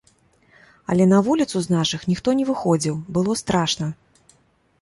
[0.93, 3.93] Але на вуліцу з нашых ніхто не выходзіў, было страшна.